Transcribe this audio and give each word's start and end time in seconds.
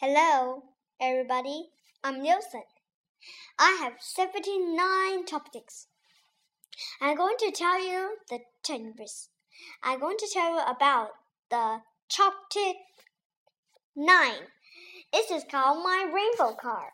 Hello, 0.00 0.62
everybody. 1.00 1.70
I'm 2.04 2.22
Nielsen. 2.22 2.62
I 3.58 3.78
have 3.82 3.94
79 3.98 5.24
topics. 5.26 5.88
I'm 7.00 7.16
going 7.16 7.34
to 7.40 7.50
tell 7.50 7.84
you 7.84 8.18
the 8.30 8.38
timbers. 8.62 9.28
I'm 9.82 9.98
going 9.98 10.16
to 10.18 10.30
tell 10.32 10.52
you 10.52 10.60
about 10.60 11.08
the 11.50 11.80
topic 12.08 12.76
9. 13.96 14.34
This 15.12 15.32
is 15.32 15.42
called 15.50 15.82
my 15.82 16.08
rainbow 16.14 16.54
car. 16.54 16.92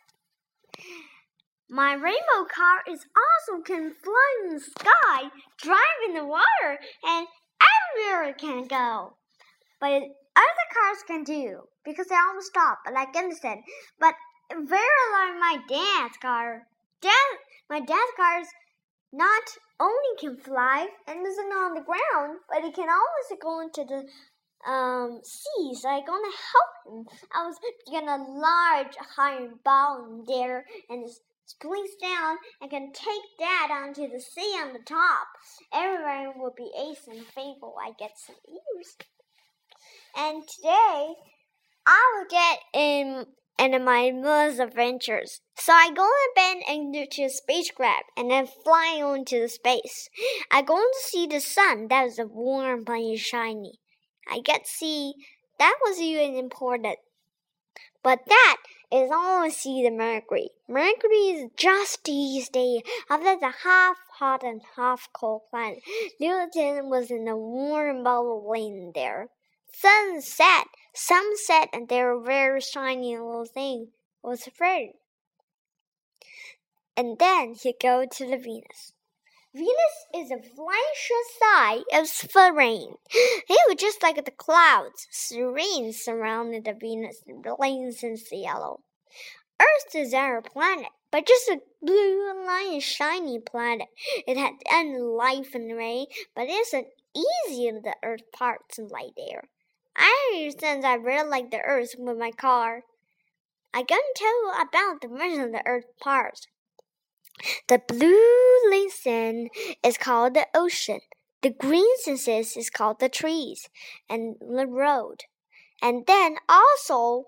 My 1.68 1.92
rainbow 1.92 2.48
car 2.48 2.90
is 2.90 3.04
awesome, 3.24 3.64
can 3.64 3.92
fly 4.02 4.44
in 4.44 4.54
the 4.54 4.60
sky, 4.60 5.28
drive 5.60 6.00
in 6.08 6.14
the 6.14 6.24
water, 6.24 6.78
and 7.06 7.26
everywhere 8.00 8.30
it 8.30 8.38
can 8.38 8.66
go. 8.66 9.16
But 9.78 10.04
other 10.36 10.66
cars 10.72 11.02
can 11.06 11.24
do 11.24 11.68
because 11.84 12.08
they 12.08 12.16
almost 12.16 12.48
stop, 12.48 12.78
like 12.92 13.14
Edison. 13.16 13.62
But 13.98 14.14
very 14.50 15.04
like 15.12 15.38
my 15.38 15.58
dad's 15.68 16.16
car. 16.18 16.66
Dad, 17.00 17.38
my 17.68 17.80
dad's 17.80 18.12
cars 18.16 18.46
not 19.12 19.42
only 19.80 20.16
can 20.18 20.36
fly 20.36 20.88
and 21.06 21.26
isn't 21.26 21.52
on 21.52 21.74
the 21.74 21.82
ground, 21.82 22.38
but 22.48 22.64
it 22.64 22.74
can 22.74 22.88
always 22.88 23.40
go 23.40 23.60
into 23.60 23.84
the 23.84 24.06
um 24.70 25.20
sea. 25.22 25.74
So 25.74 25.88
I'm 25.88 26.04
gonna 26.04 26.34
help 26.52 26.72
him. 26.86 27.06
I 27.32 27.46
was 27.46 27.56
getting 27.90 28.08
a 28.08 28.16
large 28.16 28.96
iron 29.18 29.58
ball 29.64 30.24
there 30.26 30.64
and 30.88 31.04
it 31.04 31.12
springs 31.46 31.90
down 32.00 32.38
and 32.60 32.70
can 32.70 32.92
take 32.92 33.38
dad 33.38 33.70
onto 33.70 34.08
the 34.08 34.20
sea 34.20 34.58
on 34.62 34.72
the 34.72 34.80
top. 34.80 35.28
Everyone 35.72 36.38
will 36.38 36.54
be 36.56 36.70
ace 36.78 37.06
and 37.06 37.26
fable. 37.26 37.74
I 37.80 37.92
get 37.98 38.12
some 38.16 38.36
ears. 38.48 38.96
And 40.16 40.42
today, 40.46 41.14
I 41.86 42.12
will 42.14 42.26
get 42.30 42.58
in 42.72 43.26
in 43.58 43.84
my 43.84 44.10
most 44.10 44.58
adventures. 44.58 45.40
So 45.56 45.72
I 45.72 45.90
go 45.94 46.06
to 46.06 46.30
bed 46.34 46.62
and 46.68 46.94
to 47.12 47.22
a 47.22 47.28
spacecraft 47.28 48.04
and 48.16 48.30
then 48.30 48.46
fly 48.46 49.00
on 49.02 49.24
to 49.26 49.40
the 49.40 49.48
space. 49.48 50.08
I 50.50 50.62
go 50.62 50.76
to 50.76 50.98
see 51.02 51.26
the 51.26 51.40
sun 51.40 51.88
that 51.88 52.18
a 52.18 52.26
warm 52.26 52.84
and 52.86 53.18
shiny. 53.18 53.78
I 54.30 54.40
get 54.40 54.64
to 54.64 54.70
see 54.70 55.14
that 55.58 55.76
was 55.84 56.00
even 56.00 56.36
important. 56.36 56.98
But 58.02 58.20
that 58.26 58.56
is 58.92 59.10
all 59.12 59.50
see 59.50 59.82
the 59.82 59.90
Mercury. 59.90 60.50
Mercury 60.68 61.30
is 61.30 61.50
just 61.56 62.04
these 62.04 62.48
days 62.48 62.82
after 63.08 63.36
the 63.38 63.52
half 63.62 63.96
hot 64.18 64.42
and 64.42 64.62
half 64.76 65.08
cold 65.12 65.42
planet. 65.50 65.80
Newton 66.20 66.90
was 66.90 67.10
in 67.10 67.26
a 67.28 67.36
warm 67.36 68.04
bubble 68.04 68.48
laying 68.50 68.92
there 68.94 69.30
sunset, 69.74 70.66
sunset, 70.94 71.68
and 71.72 71.88
their 71.88 72.18
very 72.18 72.60
shiny 72.60 73.16
little 73.16 73.44
thing 73.44 73.88
was 74.22 74.46
afraid. 74.46 74.92
And 76.96 77.18
then 77.18 77.54
he 77.54 77.74
go 77.80 78.06
to 78.06 78.24
the 78.26 78.36
Venus. 78.36 78.92
Venus 79.52 80.06
is 80.14 80.30
a 80.30 80.36
glacial 80.36 81.22
side 81.40 81.84
of 81.92 82.08
serene. 82.08 82.94
It 83.12 83.68
was 83.68 83.76
just 83.78 84.02
like 84.02 84.24
the 84.24 84.30
clouds, 84.30 85.06
serene 85.10 85.92
surrounded 85.92 86.64
the 86.64 86.72
Venus 86.72 87.22
and 87.26 87.42
blazing 87.42 88.18
yellow. 88.32 88.80
Earth 89.60 89.94
is 89.94 90.12
our 90.12 90.42
planet, 90.42 90.90
but 91.12 91.26
just 91.26 91.48
a 91.48 91.60
blue 91.80 92.30
and 92.30 92.82
shiny 92.82 93.38
planet. 93.38 93.88
It 94.26 94.36
had 94.36 94.54
any 94.70 94.98
life 94.98 95.54
and 95.54 95.76
rain, 95.76 96.06
but 96.34 96.48
it 96.48 96.52
isn't 96.52 96.88
easy 97.14 97.68
in 97.68 97.82
the 97.82 97.94
Earth 98.02 98.32
parts 98.32 98.78
and 98.78 98.90
light 98.90 99.12
air. 99.18 99.44
I 99.96 100.52
since 100.58 100.84
I 100.84 100.94
really 100.94 101.28
like 101.28 101.50
the 101.50 101.60
Earth 101.60 101.94
with 101.98 102.18
my 102.18 102.30
car. 102.30 102.82
I 103.72 103.82
can 103.82 104.00
tell 104.14 104.28
you 104.28 104.52
about 104.52 105.00
the 105.00 105.08
rest 105.08 105.40
of 105.40 105.52
the 105.52 105.62
Earth 105.66 105.86
parts. 106.00 106.46
The 107.68 107.80
blue 107.86 108.70
listen 108.70 109.48
is 109.82 109.98
called 109.98 110.34
the 110.34 110.46
ocean. 110.54 111.00
The 111.42 111.50
green 111.50 111.96
senses 111.98 112.56
is 112.56 112.70
called 112.70 113.00
the 113.00 113.08
trees 113.08 113.68
and 114.08 114.36
the 114.40 114.66
road. 114.66 115.24
And 115.82 116.06
then 116.06 116.36
also 116.48 117.24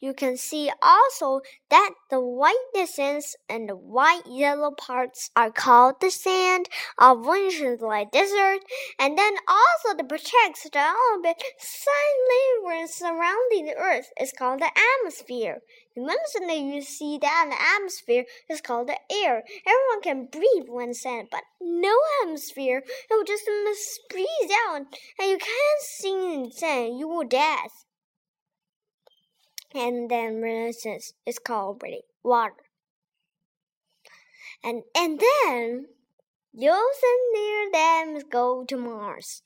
you 0.00 0.14
can 0.14 0.36
see 0.36 0.70
also 0.82 1.40
that 1.70 1.90
the 2.10 2.16
whitenesses 2.16 3.34
and 3.48 3.68
the 3.68 3.76
white 3.76 4.22
yellow 4.26 4.70
parts 4.70 5.30
are 5.34 5.50
called 5.50 5.96
the 6.00 6.10
sand 6.10 6.68
of 6.98 7.26
like 7.80 8.12
desert, 8.12 8.60
and 8.98 9.18
then 9.18 9.34
also 9.48 9.96
the 9.96 10.04
protects 10.04 10.62
the 10.70 10.78
element 10.78 11.42
side 11.58 12.18
layer 12.30 12.86
surrounding 12.86 13.66
the 13.66 13.76
earth 13.76 14.10
is 14.20 14.32
called 14.32 14.60
the 14.60 14.70
atmosphere. 15.00 15.58
The 15.96 16.02
medicine 16.02 16.46
that 16.46 16.58
you 16.58 16.82
see 16.82 17.18
that 17.20 17.46
the 17.48 17.60
atmosphere 17.60 18.24
is 18.48 18.60
called 18.60 18.88
the 18.88 18.98
air. 19.12 19.42
Everyone 19.66 20.02
can 20.02 20.28
breathe 20.30 20.68
when 20.68 20.94
sand, 20.94 21.28
but 21.30 21.42
no 21.60 21.96
atmosphere. 22.22 22.84
It 23.10 23.14
will 23.14 23.24
just 23.24 23.44
squeeze 23.44 24.50
out, 24.68 24.76
and 24.76 25.28
you 25.28 25.38
can't 25.38 25.82
see 25.82 26.34
in 26.34 26.52
sand. 26.52 26.98
You 26.98 27.08
will 27.08 27.26
die 27.26 27.66
and 29.74 30.10
then 30.10 30.40
resistance 30.40 31.12
is 31.26 31.38
called 31.38 31.82
water. 32.22 32.54
And 34.62 34.82
and 34.94 35.20
then 35.20 35.86
those 36.52 37.00
near 37.32 37.70
them 37.72 38.18
go 38.30 38.64
to 38.64 38.76
Mars. 38.76 39.42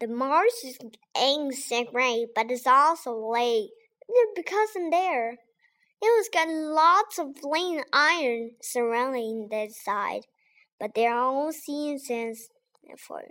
The 0.00 0.08
Mars 0.08 0.54
is 0.64 0.78
ancient 1.16 1.92
great, 1.92 2.28
but 2.34 2.50
it's 2.50 2.66
also 2.66 3.14
late 3.14 3.70
because 4.34 4.70
in 4.74 4.90
there 4.90 5.32
it 5.32 5.38
was 6.00 6.28
got 6.32 6.48
lots 6.48 7.18
of 7.18 7.36
flame 7.36 7.82
iron 7.92 8.52
surrounding 8.62 9.48
that 9.50 9.72
side, 9.72 10.26
but 10.78 10.94
they're 10.94 11.14
all 11.14 11.52
seen 11.52 11.98
since 11.98 12.48
for 12.96 13.22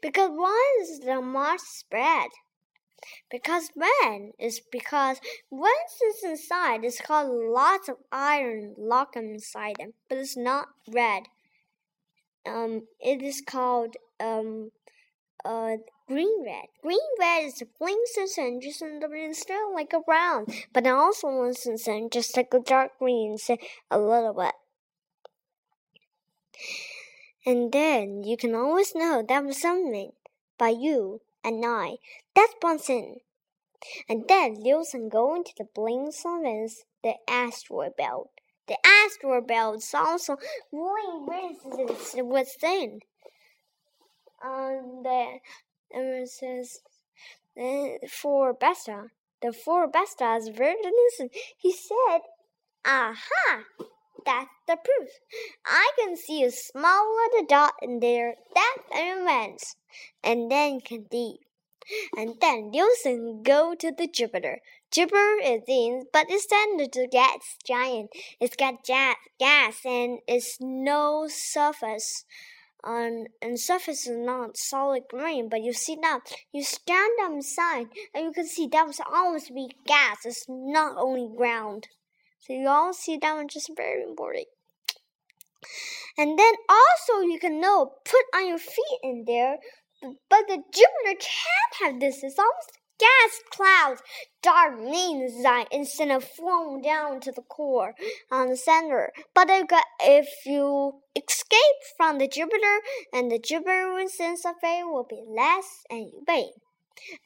because 0.00 0.30
once 0.32 1.00
the 1.04 1.20
Mars 1.20 1.62
spread, 1.62 2.28
because 3.30 3.70
when 3.74 4.32
is 4.38 4.60
because 4.72 5.20
once 5.50 5.98
it's 6.00 6.24
inside, 6.24 6.84
it's 6.84 7.00
got 7.00 7.26
lots 7.28 7.88
of 7.88 7.96
iron 8.12 8.74
locked 8.78 9.16
inside 9.16 9.76
them, 9.78 9.94
but 10.08 10.18
it's 10.18 10.36
not 10.36 10.68
red. 10.88 11.24
Um, 12.46 12.82
it 13.00 13.22
is 13.22 13.42
called 13.46 13.96
um, 14.20 14.70
uh, 15.44 15.76
green 16.06 16.44
red. 16.44 16.66
Green 16.82 16.98
red 17.18 17.44
is 17.44 17.62
a 17.62 17.66
bling 17.78 18.02
sensation, 18.12 18.60
just 18.60 18.82
in 18.82 19.00
the 19.00 19.10
instead 19.12 19.58
like 19.74 19.92
a 19.92 20.00
brown, 20.00 20.46
but 20.72 20.86
it 20.86 20.90
also 20.90 21.28
one 21.28 21.54
sensation, 21.54 22.08
just 22.10 22.36
like 22.36 22.52
a 22.52 22.60
dark 22.60 22.98
green, 22.98 23.36
a 23.90 23.98
little 23.98 24.34
bit. 24.34 24.54
And 27.46 27.72
then 27.72 28.22
you 28.24 28.36
can 28.36 28.54
always 28.54 28.94
know 28.94 29.22
that 29.26 29.44
was 29.44 29.60
something 29.60 30.12
by 30.58 30.70
you 30.70 31.20
and 31.44 31.64
I. 31.64 31.96
That's 32.34 32.54
Bunsen. 32.60 33.16
And 34.08 34.24
then 34.28 34.56
Liusen 34.56 35.10
go 35.10 35.34
into 35.34 35.52
the 35.56 35.66
bling 35.74 36.10
summons 36.10 36.84
the 37.02 37.14
asteroid 37.28 37.96
belt. 37.96 38.30
The 38.66 38.78
asteroid 38.84 39.46
belt 39.46 39.76
is 39.76 39.94
also 39.94 40.38
really 40.72 41.26
resistance 41.28 42.14
within. 42.16 43.00
Um, 44.42 45.02
the 45.02 45.38
it 45.90 46.28
says 46.28 46.80
uh, 47.60 48.06
for 48.08 48.56
Vesta. 48.58 49.10
The 49.42 49.52
four 49.52 49.90
Vesta 49.90 50.36
is 50.36 50.48
very 50.48 50.76
innocent. 50.82 51.32
He 51.58 51.72
said, 51.72 52.20
"Aha! 52.86 53.64
That's 54.24 54.50
the 54.66 54.76
proof. 54.76 55.10
I 55.66 55.90
can 55.98 56.16
see 56.16 56.42
a 56.42 56.50
small 56.50 57.14
little 57.16 57.46
dot 57.46 57.74
in 57.82 58.00
there. 58.00 58.36
That 58.54 58.76
immense. 58.92 59.76
And 60.22 60.50
then 60.50 60.80
can 60.80 61.04
deep. 61.10 61.40
And 62.16 62.36
then 62.40 62.70
Nielsen 62.70 63.42
go 63.42 63.74
to 63.74 63.92
the 63.92 64.06
Jupiter. 64.06 64.60
Jupiter 64.90 65.38
is 65.42 65.62
in, 65.68 66.04
but 66.12 66.26
it's 66.30 66.46
tended 66.46 66.92
to 66.92 67.06
gas 67.06 67.58
giant. 67.66 68.10
It's 68.40 68.56
got 68.56 68.84
gas, 68.84 69.16
gas 69.38 69.80
and 69.84 70.20
it's 70.26 70.58
no 70.60 71.26
surface. 71.28 72.24
On 72.82 73.26
and 73.40 73.58
surface 73.58 74.06
is 74.06 74.16
not 74.16 74.56
solid 74.56 75.04
green, 75.10 75.48
but 75.48 75.62
you 75.62 75.72
see 75.72 75.96
now, 75.96 76.20
you 76.52 76.62
stand 76.62 77.12
outside 77.22 77.86
and 78.14 78.24
you 78.26 78.32
can 78.32 78.46
see 78.46 78.66
that 78.68 78.86
was 78.86 79.00
always 79.10 79.50
be 79.50 79.70
gas. 79.86 80.18
It's 80.24 80.44
not 80.48 80.96
only 80.96 81.28
ground. 81.34 81.88
So 82.46 82.52
you 82.52 82.68
all 82.68 82.92
see 82.92 83.16
that 83.16 83.34
one 83.34 83.48
just 83.48 83.70
very 83.74 84.02
important. 84.02 84.46
And 86.18 86.38
then 86.38 86.52
also 86.68 87.26
you 87.26 87.38
can 87.38 87.58
know 87.60 87.92
put 88.04 88.24
on 88.34 88.48
your 88.48 88.58
feet 88.58 88.98
in 89.02 89.24
there, 89.26 89.56
but 90.02 90.46
the 90.46 90.56
Jupiter 90.56 91.18
can't 91.18 91.74
have 91.80 92.00
this. 92.00 92.22
It's 92.22 92.38
almost 92.38 92.78
gas 93.00 93.40
clouds, 93.50 94.02
dark 94.42 94.78
main 94.78 95.26
design 95.26 95.64
instead 95.72 96.10
of 96.10 96.22
flowing 96.22 96.82
down 96.82 97.20
to 97.20 97.32
the 97.32 97.42
core 97.42 97.94
on 98.30 98.50
the 98.50 98.56
center. 98.56 99.10
But 99.34 99.48
if 99.50 100.28
you 100.44 101.00
escape 101.16 101.80
from 101.96 102.18
the 102.18 102.28
Jupiter, 102.28 102.80
and 103.12 103.30
the 103.30 103.38
Jupiter 103.38 104.04
sense 104.06 104.44
of 104.44 104.56
air 104.62 104.86
will 104.86 105.06
be 105.08 105.24
less 105.26 105.84
and 105.90 106.00
you 106.12 106.22
bang. 106.26 106.52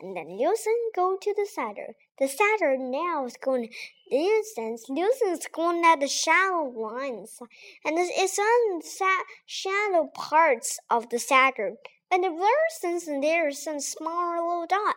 And 0.01 0.17
then 0.17 0.39
Liusen 0.39 0.93
go 0.95 1.19
to 1.21 1.35
the 1.37 1.47
Saturn. 1.53 1.95
The 2.19 2.27
Saturn 2.27 2.91
now 2.91 3.27
is 3.27 3.37
going. 3.37 3.71
Liusen 4.13 4.75
is 4.75 5.47
going 5.53 5.85
at 5.85 6.01
the 6.01 6.09
shallow 6.09 6.69
lines, 6.69 7.39
and 7.85 7.97
it's 7.97 8.39
on 8.39 8.79
the 8.81 9.25
shallow 9.47 10.09
parts 10.15 10.81
of 10.91 11.11
the 11.11 11.19
Saturn. 11.19 11.77
And 12.11 12.25
the 12.25 12.31
verse 12.31 13.07
and 13.07 13.23
there 13.23 13.49
is 13.49 13.63
some 13.63 13.81
smaller 13.81 14.37
little 14.37 14.67
dot. 14.67 14.97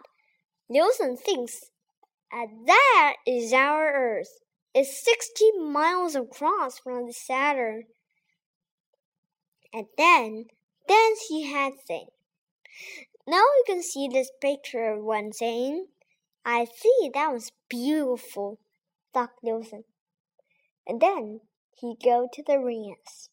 Liusen 0.71 1.19
thinks, 1.19 1.69
and 2.31 2.68
that 2.68 3.15
is 3.27 3.53
our 3.53 3.94
Earth. 3.94 4.39
It's 4.74 5.03
60 5.03 5.51
miles 5.59 6.15
across 6.15 6.79
from 6.79 7.06
the 7.06 7.13
Saturn. 7.13 7.83
And 9.74 9.85
then, 9.97 10.45
then 10.88 11.13
he 11.27 11.51
had 11.51 11.74
thing. 11.85 12.07
Now 13.27 13.38
you 13.38 13.63
can 13.67 13.83
see 13.83 14.07
this 14.07 14.31
picture 14.41 14.94
of 14.94 15.03
one 15.03 15.33
saying, 15.33 15.88
I 16.45 16.65
see 16.65 17.11
that 17.13 17.31
was 17.31 17.51
beautiful, 17.69 18.59
thought 19.13 19.31
Liusen. 19.43 19.83
And 20.88 20.99
then 20.99 21.41
he 21.75 21.95
go 22.03 22.27
to 22.33 22.43
the 22.45 22.57
Venus. 22.57 23.29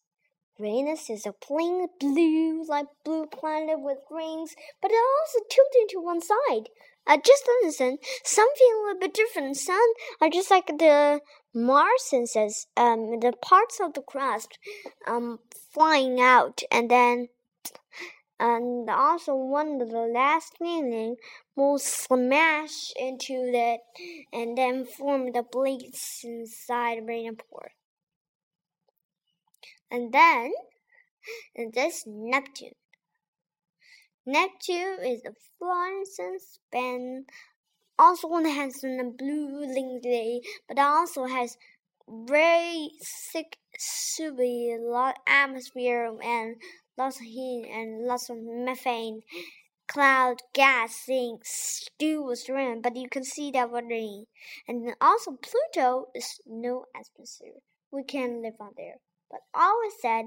Venus 0.59 1.09
is 1.09 1.25
a 1.25 1.31
plain 1.31 1.87
blue, 1.99 2.63
like 2.67 2.87
blue 3.05 3.25
planet 3.25 3.79
with 3.79 3.99
rings, 4.11 4.55
but 4.81 4.91
it 4.91 4.95
also 4.95 5.39
tilted 5.49 5.89
to 5.89 6.01
one 6.01 6.21
side. 6.21 6.69
I 7.07 7.17
just 7.17 7.47
understand 7.47 7.99
something 8.23 8.67
a 8.71 8.83
little 8.83 8.99
bit 8.99 9.13
different. 9.13 9.57
Some 9.57 9.93
are 10.21 10.29
just 10.29 10.51
like 10.51 10.67
the 10.67 11.21
Martian 11.55 12.27
says, 12.27 12.67
um, 12.77 13.19
the 13.19 13.33
parts 13.41 13.79
of 13.79 13.93
the 13.93 14.01
crust, 14.01 14.59
um, 15.07 15.39
flying 15.73 16.19
out, 16.19 16.61
and 16.69 16.91
then, 16.91 17.29
and 18.39 18.89
also 18.89 19.35
one 19.35 19.81
of 19.81 19.89
the 19.89 20.09
last 20.13 20.53
meaning 20.61 21.15
will 21.55 21.77
smash 21.77 22.93
into 22.95 23.51
that, 23.51 23.79
and 24.31 24.57
then 24.57 24.85
form 24.85 25.31
the 25.33 25.43
blades 25.43 26.21
inside 26.23 26.99
Rainport. 27.05 27.73
And 29.91 30.13
then, 30.13 30.51
and 31.55 31.73
this 31.73 32.03
Neptune. 32.07 32.75
Neptune 34.25 34.99
is 35.03 35.21
a 35.25 35.33
fluorescent 35.57 36.41
span. 36.41 37.25
Also 37.97 38.29
has 38.43 38.83
a 38.83 39.03
blue 39.03 39.65
lingly, 39.65 40.41
but 40.67 40.79
also 40.79 41.25
has 41.25 41.57
very 42.07 42.91
thick 43.31 43.57
super 43.77 45.13
atmosphere 45.27 46.11
and 46.23 46.55
lots 46.99 47.19
of 47.19 47.25
heat 47.25 47.67
and 47.71 48.05
lots 48.05 48.29
of 48.29 48.37
methane 48.39 49.21
cloud 49.87 50.37
gas 50.53 51.03
thing 51.07 51.39
still 51.43 52.31
around, 52.47 52.83
but 52.83 52.95
you 52.95 53.09
can 53.09 53.23
see 53.23 53.49
that 53.49 53.71
rain. 53.71 54.25
And 54.67 54.93
also 55.01 55.31
Pluto 55.31 56.09
is 56.13 56.39
no 56.45 56.85
atmosphere. 56.95 57.61
We 57.91 58.03
can 58.03 58.43
live 58.43 58.53
on 58.59 58.73
there. 58.77 58.97
But 59.31 59.39
always 59.55 59.93
said 59.99 60.25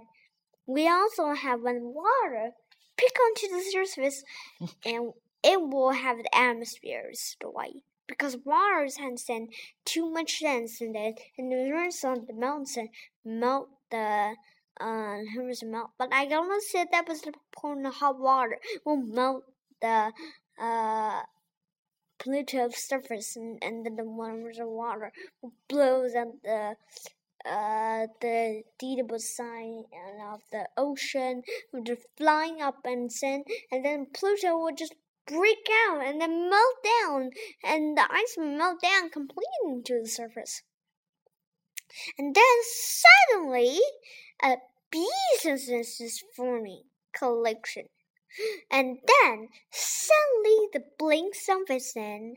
we 0.67 0.89
also 0.89 1.33
have 1.33 1.61
one 1.61 1.93
water 1.95 2.53
pick 2.97 3.17
onto 3.21 3.49
the 3.49 3.63
surface 3.71 4.23
and 4.85 5.13
it 5.43 5.61
will 5.61 5.91
have 5.91 6.19
the 6.19 6.35
atmosphere 6.35 7.09
destroyed 7.11 7.83
because 8.07 8.37
water 8.45 8.87
has 8.99 9.27
send 9.27 9.53
too 9.85 10.11
much 10.11 10.39
sense 10.39 10.81
in 10.81 10.95
it 10.95 11.21
and 11.37 11.51
the 11.51 11.73
rest 11.73 12.05
on 12.05 12.27
the 12.27 12.35
mountain 12.35 12.89
melt 13.25 13.69
the 13.91 14.35
uh 14.81 15.19
was 15.37 15.63
melt 15.63 15.91
but 15.99 16.13
I 16.13 16.27
almost 16.35 16.71
said 16.71 16.89
that 16.91 17.09
was 17.09 17.23
of 17.27 17.95
hot 17.95 18.19
water 18.19 18.59
will 18.85 18.97
melt 18.97 19.45
the 19.81 20.13
uh 20.59 21.23
Pluto's 22.19 22.77
surface 22.77 23.35
and, 23.35 23.59
and 23.63 23.85
then 23.85 23.97
the 23.97 24.05
waters 24.05 24.61
of 24.61 24.69
water 24.69 25.13
blows 25.69 26.15
up 26.15 26.29
the 26.45 26.77
uh, 27.45 28.07
the 28.21 28.63
deedable 28.81 29.21
sign 29.21 29.85
and 29.93 30.23
of 30.33 30.43
the 30.53 30.69
ocean 30.77 31.43
would 31.73 31.87
just 31.87 32.07
flying 32.17 32.63
up 32.63 32.79
and 32.85 33.11
send, 33.13 33.45
and 33.71 33.85
then 33.85 34.07
Pluto 34.15 34.57
would 34.59 34.77
just 34.77 34.95
break 35.27 35.69
out 35.89 36.05
and 36.05 36.21
then 36.21 36.49
melt 36.49 36.77
down, 36.85 37.31
and 37.65 37.97
the 37.97 38.07
ice 38.09 38.37
would 38.39 38.57
melt 38.57 38.81
down 38.81 39.11
completely 39.11 39.83
to 39.85 40.03
the 40.03 40.09
surface. 40.09 40.63
And 42.19 42.35
then 42.35 42.57
suddenly, 43.31 43.79
a 44.43 44.57
business 44.91 46.01
is 46.01 46.23
forming 46.35 46.85
collection. 47.13 47.89
And 48.71 48.99
then 49.07 49.49
suddenly 49.71 50.69
the 50.73 50.85
blink 50.99 51.35
surface 51.35 51.95
in 51.95 52.37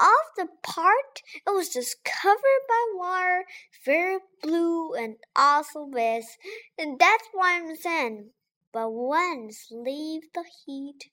off 0.00 0.34
the 0.36 0.48
part 0.62 1.22
it 1.46 1.50
was 1.50 1.70
just 1.70 2.04
covered 2.04 2.64
by 2.68 2.84
water, 2.94 3.44
very 3.84 4.18
blue 4.42 4.94
and 4.94 5.16
also 5.34 5.88
this. 5.92 6.36
and 6.78 6.98
that's 6.98 7.28
why 7.32 7.56
I'm 7.56 7.76
saying. 7.76 8.30
But 8.72 8.90
once 8.90 9.68
leave 9.70 10.22
the 10.34 10.44
heat, 10.64 11.10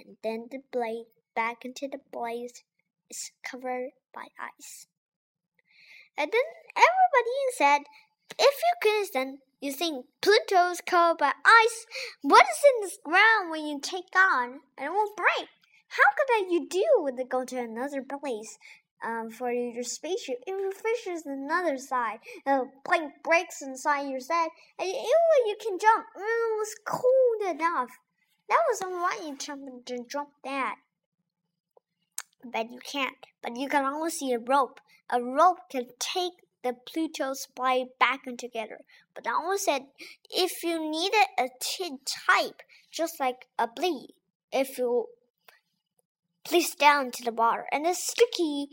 and 0.00 0.16
then 0.22 0.48
the 0.50 0.62
blade 0.72 1.06
back 1.36 1.64
into 1.64 1.86
the 1.86 2.00
blaze 2.12 2.64
is 3.10 3.30
covered 3.48 3.90
by 4.12 4.28
ice. 4.38 4.86
And 6.16 6.32
then 6.32 6.40
everybody 6.76 7.38
said, 7.56 7.80
if 8.38 8.54
you 8.62 8.74
can 8.82 9.04
stand 9.06 9.38
you 9.64 9.72
think 9.72 10.04
Pluto's 10.20 10.82
covered 10.82 11.16
by 11.16 11.32
ice? 11.42 11.86
What 12.20 12.44
is 12.44 12.58
in 12.68 12.82
this 12.82 12.98
ground 13.02 13.50
when 13.50 13.66
you 13.66 13.80
take 13.80 14.14
on 14.14 14.60
and 14.76 14.86
it 14.86 14.92
won't 14.92 15.16
break? 15.16 15.48
How 15.88 16.02
could 16.14 16.28
that 16.28 16.52
you 16.52 16.68
do 16.68 16.84
with 16.98 17.18
it 17.18 17.30
go 17.30 17.46
to 17.46 17.56
another 17.56 18.02
place 18.02 18.58
um, 19.02 19.30
for 19.30 19.50
your 19.50 19.82
spaceship? 19.82 20.44
Fish 20.46 21.06
is 21.08 21.24
another 21.24 21.78
side, 21.78 22.18
the 22.44 22.68
plane 22.84 23.12
breaks 23.22 23.62
inside 23.62 24.10
your 24.10 24.20
side, 24.20 24.50
and 24.78 24.86
you, 24.86 25.16
you 25.46 25.56
can 25.58 25.78
jump. 25.78 26.04
It 26.14 26.20
was 26.20 26.74
cold 26.84 27.56
enough. 27.56 27.88
That 28.50 28.60
was 28.68 28.80
why 28.82 29.18
you 29.24 29.34
jumped 29.38 29.86
to 29.86 30.04
jump 30.06 30.28
that. 30.44 30.74
But 32.44 32.70
you 32.70 32.80
can't. 32.80 33.16
But 33.42 33.56
you 33.56 33.70
can 33.70 33.86
always 33.86 34.18
see 34.18 34.32
a 34.32 34.38
rope. 34.38 34.80
A 35.08 35.22
rope 35.22 35.70
can 35.70 35.86
take 35.98 36.32
the 36.64 36.74
Pluto's 36.74 37.42
supply 37.42 37.84
back 38.00 38.26
in 38.26 38.36
together. 38.36 38.80
But 39.14 39.28
I 39.28 39.32
always 39.32 39.64
said 39.64 39.82
if 40.30 40.64
you 40.64 40.90
needed 40.90 41.26
a 41.38 41.48
tin 41.60 41.98
type, 42.28 42.62
just 42.90 43.20
like 43.20 43.46
a 43.58 43.68
bleed, 43.68 44.14
if 44.50 44.78
you 44.78 45.06
place 46.44 46.74
down 46.74 47.10
to 47.10 47.24
the 47.24 47.32
water 47.32 47.66
and 47.72 47.86
the 47.86 47.94
sticky 47.94 48.68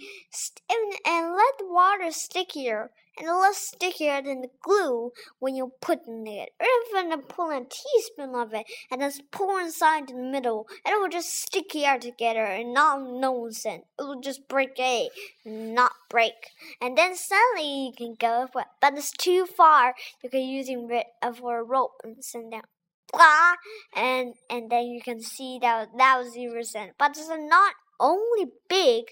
and, 0.69 0.93
and 1.05 1.33
let 1.33 1.57
the 1.57 1.67
water 1.67 2.11
stickier 2.11 2.91
and 3.17 3.27
less 3.27 3.57
stickier 3.57 4.21
than 4.21 4.41
the 4.41 4.49
glue 4.63 5.11
when 5.39 5.55
you 5.55 5.71
put 5.81 5.99
in 6.07 6.25
it. 6.27 6.49
Or 6.59 6.99
even 6.99 7.21
pull 7.23 7.49
a 7.51 7.59
teaspoon 7.59 8.35
of 8.35 8.53
it 8.53 8.65
and 8.89 9.01
just 9.01 9.23
pour 9.31 9.59
inside 9.61 10.07
the 10.07 10.15
middle, 10.15 10.67
and 10.85 10.93
it 10.93 10.99
will 10.99 11.09
just 11.09 11.29
sticky 11.29 11.85
out 11.85 12.01
together 12.01 12.43
and 12.43 12.73
not 12.73 13.01
nonsense. 13.01 13.83
It 13.99 14.03
will 14.03 14.21
just 14.21 14.47
break 14.47 14.79
a 14.79 15.09
not 15.45 15.91
break. 16.09 16.51
And 16.81 16.97
then 16.97 17.15
suddenly 17.15 17.87
you 17.87 17.91
can 17.95 18.15
go 18.17 18.47
it, 18.55 18.67
but 18.81 18.93
it's 18.93 19.11
too 19.11 19.45
far. 19.45 19.93
You 20.23 20.29
can 20.29 20.41
using 20.41 20.87
it 20.91 21.07
for 21.35 21.59
a 21.59 21.63
rope 21.63 22.01
and 22.03 22.23
send 22.23 22.51
down. 22.51 22.63
Blah, 23.11 23.55
and 23.95 24.35
and 24.49 24.71
then 24.71 24.85
you 24.85 25.01
can 25.01 25.21
see 25.21 25.59
that 25.61 25.89
that 25.97 26.17
was 26.17 26.33
zero 26.33 26.53
percent. 26.53 26.91
But 26.97 27.11
it's 27.11 27.27
not 27.27 27.73
only 27.99 28.51
big 28.69 29.05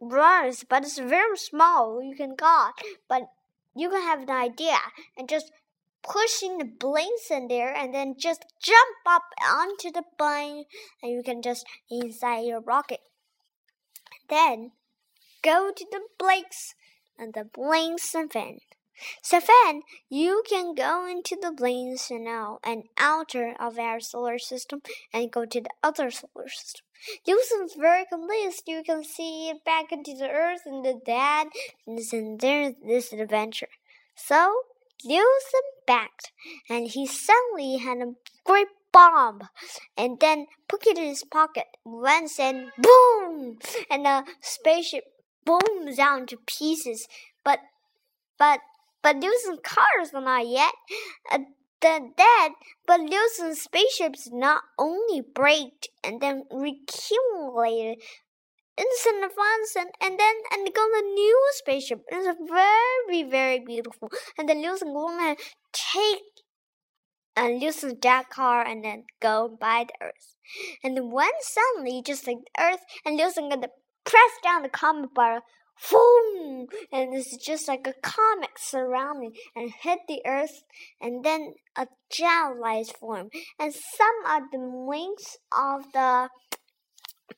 runs, 0.00 0.64
but 0.68 0.84
it's 0.84 0.98
very 0.98 1.36
small. 1.36 2.02
You 2.02 2.14
can 2.14 2.34
got, 2.34 2.74
but 3.08 3.22
you 3.74 3.90
can 3.90 4.02
have 4.02 4.22
an 4.22 4.30
idea 4.30 4.78
and 5.16 5.28
just 5.28 5.50
pushing 6.02 6.58
the 6.58 6.64
blinks 6.64 7.30
in 7.30 7.48
there 7.48 7.74
and 7.74 7.94
then 7.94 8.14
just 8.18 8.44
jump 8.62 8.96
up 9.06 9.22
onto 9.44 9.90
the 9.90 10.02
plane 10.18 10.64
and 11.02 11.12
you 11.12 11.22
can 11.22 11.40
just 11.42 11.64
inside 11.90 12.44
your 12.44 12.60
rocket. 12.60 13.00
Then 14.28 14.72
go 15.42 15.72
to 15.74 15.86
the 15.90 16.00
blinks 16.18 16.74
and 17.18 17.34
the 17.34 17.44
blinks 17.44 18.14
and 18.14 18.32
fin. 18.32 18.58
So 19.22 19.40
then 19.40 19.82
you 20.08 20.42
can 20.48 20.74
go 20.74 21.06
into 21.06 21.36
the 21.40 21.52
blinks 21.52 22.10
now 22.10 22.58
and 22.64 22.84
outer 22.98 23.54
of 23.58 23.78
our 23.78 24.00
solar 24.00 24.38
system 24.38 24.82
and 25.12 25.30
go 25.30 25.44
to 25.44 25.60
the 25.60 25.70
other 25.82 26.10
solar 26.10 26.48
system. 26.48 26.84
Using 27.26 27.68
very 27.76 28.04
convinced 28.04 28.68
you 28.68 28.82
can 28.84 29.02
see 29.02 29.52
back 29.64 29.90
into 29.90 30.14
the 30.14 30.30
earth 30.30 30.62
and 30.66 30.84
the 30.84 31.00
dead 31.04 31.48
and 31.86 32.40
there's 32.40 32.74
this 32.84 33.12
adventure. 33.12 33.68
So 34.14 34.54
Liusen 35.04 35.66
backed 35.86 36.30
and 36.68 36.86
he 36.86 37.06
suddenly 37.06 37.78
had 37.78 37.98
a 37.98 38.14
great 38.44 38.68
bomb 38.92 39.48
and 39.96 40.20
then 40.20 40.46
put 40.68 40.86
it 40.86 40.98
in 40.98 41.04
his 41.04 41.24
pocket. 41.24 41.64
Once 41.84 42.38
and 42.38 42.70
boom 42.78 43.58
and 43.90 44.04
the 44.04 44.24
spaceship 44.40 45.04
booms 45.44 45.96
down 45.96 46.26
to 46.26 46.36
pieces. 46.46 47.08
But 47.44 47.58
but 48.38 48.60
but 49.02 49.22
using 49.22 49.58
cars 49.62 50.12
not 50.12 50.46
yet. 50.46 50.72
Uh, 51.30 51.38
the 51.82 52.12
dead, 52.16 52.52
but 52.86 53.00
Liusen's 53.00 53.60
spaceships 53.60 54.28
not 54.32 54.62
only 54.78 55.20
braked 55.20 55.88
and 56.04 56.20
then 56.20 56.44
recumulated 56.50 57.98
instant 58.78 59.24
advance 59.24 59.76
and, 59.76 59.90
and 60.00 60.18
then 60.18 60.34
and 60.52 60.72
got 60.72 60.88
a 60.88 61.02
new 61.02 61.50
spaceship. 61.54 62.02
It's 62.08 62.38
very, 62.48 63.22
very 63.28 63.60
beautiful. 63.66 64.10
And 64.38 64.48
then 64.48 64.62
Liusen 64.62 64.94
gonna 64.94 65.36
take 65.72 66.22
and 67.36 67.60
Liusen's 67.60 67.94
dead 67.94 68.28
car 68.30 68.64
and 68.64 68.84
then 68.84 69.04
go 69.20 69.56
by 69.60 69.86
the 69.88 70.06
Earth. 70.06 70.36
And 70.84 70.96
then 70.96 71.10
when 71.10 71.30
suddenly 71.40 72.02
just 72.04 72.26
like 72.26 72.38
the 72.38 72.62
Earth 72.62 72.80
and 73.04 73.18
Liusen 73.18 73.50
gonna 73.50 73.68
press 74.04 74.32
down 74.42 74.62
the 74.62 74.68
comet 74.68 75.14
bar 75.14 75.42
boom, 75.90 76.66
and 76.92 77.14
it's 77.14 77.36
just 77.36 77.68
like 77.68 77.86
a 77.86 77.94
comet 78.02 78.50
surrounding 78.56 79.32
and 79.56 79.72
hit 79.82 80.00
the 80.08 80.20
earth, 80.26 80.62
and 81.00 81.24
then 81.24 81.54
a 81.76 81.86
gel 82.10 82.60
light 82.60 82.92
form, 82.98 83.28
and 83.58 83.74
some 83.74 84.24
of 84.28 84.42
the 84.52 84.60
wings 84.60 85.38
of 85.56 85.92
the 85.92 86.28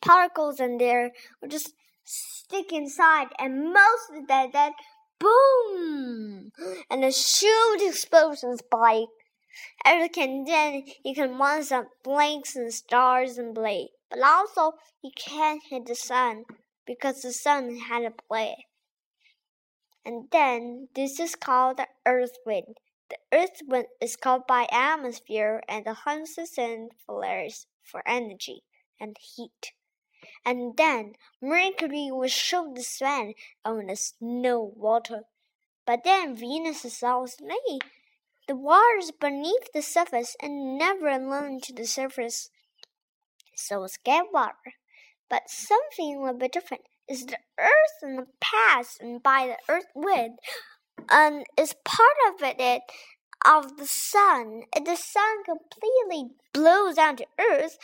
particles 0.00 0.60
in 0.60 0.78
there 0.78 1.10
will 1.40 1.48
just 1.48 1.72
stick 2.04 2.72
inside, 2.72 3.28
and 3.38 3.72
most 3.72 4.10
of 4.14 4.26
that, 4.28 4.52
then 4.52 4.72
boom, 5.18 6.50
and 6.90 7.04
a 7.04 7.10
huge 7.10 7.82
explosions 7.82 8.60
by. 8.70 9.04
And 9.84 10.12
can 10.12 10.44
then 10.44 10.82
you 11.04 11.14
can 11.14 11.38
want 11.38 11.66
some 11.66 11.86
blinks 12.02 12.56
and 12.56 12.74
stars 12.74 13.38
and 13.38 13.54
blade, 13.54 13.90
but 14.10 14.20
also 14.20 14.72
you 15.02 15.12
can't 15.16 15.62
hit 15.70 15.86
the 15.86 15.94
sun 15.94 16.44
because 16.86 17.22
the 17.22 17.32
sun 17.32 17.76
had 17.76 18.04
a 18.04 18.10
play. 18.10 18.66
And 20.04 20.28
then 20.30 20.88
this 20.94 21.18
is 21.18 21.34
called 21.34 21.78
the 21.78 21.88
earth 22.06 22.36
wind. 22.44 22.78
The 23.08 23.16
earth 23.32 23.62
wind 23.66 23.86
is 24.00 24.16
called 24.16 24.46
by 24.46 24.66
atmosphere 24.70 25.62
and 25.68 25.84
the 25.84 25.94
Hanses 25.94 26.58
and 26.58 26.90
flares 27.06 27.66
for 27.82 28.02
energy 28.06 28.62
and 29.00 29.16
heat. 29.18 29.72
And 30.44 30.76
then 30.76 31.14
Mercury 31.40 32.10
will 32.10 32.28
show 32.28 32.72
the 32.74 32.82
sun 32.82 33.34
on 33.64 33.86
the 33.86 33.96
snow 33.96 34.72
water. 34.76 35.22
But 35.86 36.04
then 36.04 36.36
Venus 36.36 36.84
is 36.84 37.02
also 37.02 37.44
made. 37.44 37.80
The 38.46 38.56
water 38.56 38.98
is 38.98 39.10
beneath 39.10 39.72
the 39.72 39.82
surface 39.82 40.36
and 40.40 40.78
never 40.78 41.08
alone 41.08 41.60
to 41.62 41.72
the 41.72 41.86
surface. 41.86 42.50
So 43.54 43.84
is 43.84 43.98
get 44.02 44.32
water. 44.32 44.74
But 45.34 45.50
something 45.50 46.14
a 46.14 46.20
little 46.20 46.38
bit 46.38 46.52
different 46.52 46.84
is 47.08 47.26
the 47.26 47.38
earth 47.58 47.98
in 48.04 48.14
the 48.14 48.28
past 48.40 49.00
and 49.00 49.20
by 49.20 49.48
the 49.48 49.74
earth 49.74 49.90
wind 49.92 50.38
and 51.10 51.44
is 51.58 51.74
part 51.84 52.16
of 52.28 52.40
it, 52.40 52.60
it 52.60 52.82
of 53.44 53.76
the 53.76 53.88
sun. 53.88 54.62
The 54.76 54.94
sun 54.94 55.42
completely 55.42 56.36
blows 56.52 56.98
onto 56.98 57.24
earth, 57.40 57.78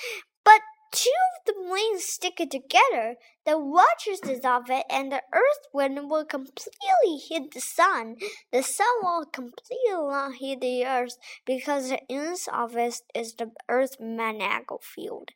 but 0.45 0.61
two 0.93 1.11
of 1.11 1.47
the 1.47 1.61
wings 1.69 2.05
stick 2.05 2.39
it 2.39 2.53
together. 2.53 3.17
The 3.45 3.59
waters 3.59 4.21
dissolve 4.23 4.71
it, 4.71 4.87
and 4.89 5.11
the 5.11 5.25
earth 5.35 5.67
wind 5.73 6.09
will 6.09 6.25
completely 6.25 7.17
hit 7.29 7.51
the 7.51 7.61
sun. 7.61 8.15
The 8.53 8.63
sun 8.63 8.87
will 9.03 9.27
completely 9.27 9.91
not 9.91 10.37
hit 10.37 10.61
the 10.61 10.87
earth 10.87 11.17
because 11.45 11.89
the 11.89 12.01
ends 12.09 12.49
of 12.53 12.77
it 12.77 13.01
is 13.13 13.35
the 13.35 13.51
earth's 13.69 13.97
magnetic 13.99 14.69
field 14.85 15.33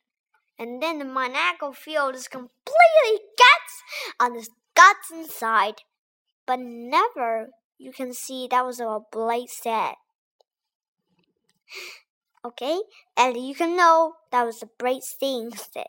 and 0.59 0.81
then 0.81 0.99
the 0.99 1.05
Monaco 1.05 1.71
field 1.71 2.15
is 2.15 2.27
completely 2.27 3.19
guts 3.37 3.75
uh, 4.19 4.25
on 4.25 4.33
the 4.33 4.47
guts 4.75 5.11
inside. 5.11 5.81
But 6.47 6.59
never 6.59 7.49
you 7.77 7.91
can 7.91 8.13
see 8.13 8.47
that 8.49 8.65
was 8.65 8.79
what 8.79 9.11
Blake 9.11 9.49
said. 9.51 9.95
Okay, 12.45 12.79
and 13.17 13.35
you 13.35 13.55
can 13.55 13.75
know 13.75 14.13
that 14.31 14.45
was 14.45 14.61
a 14.63 14.69
great 14.79 15.03
thing 15.03 15.49
that 15.73 15.87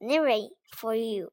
narrate 0.00 0.52
for 0.72 0.94
you. 0.94 1.30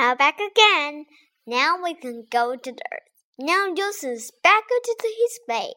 Now 0.00 0.14
back 0.14 0.40
again. 0.40 1.04
Now 1.46 1.76
we 1.82 1.92
can 1.92 2.24
go 2.30 2.56
to 2.56 2.72
the 2.72 2.82
earth. 2.90 3.12
Now 3.38 3.66
Yusuf 3.66 4.30
back 4.42 4.64
into 4.70 4.96
his 5.02 5.38
way, 5.46 5.74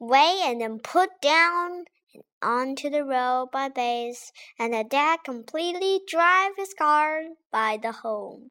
way 0.00 0.40
and 0.42 0.60
then 0.60 0.80
put 0.80 1.10
down 1.22 1.84
and 2.14 2.24
onto 2.42 2.90
the 2.90 3.04
road 3.04 3.50
by 3.52 3.68
base, 3.68 4.32
and 4.58 4.74
the 4.74 4.82
dad 4.82 5.20
completely 5.24 6.00
drive 6.08 6.54
his 6.56 6.74
car 6.74 7.20
by 7.52 7.78
the 7.80 7.92
home. 7.92 8.50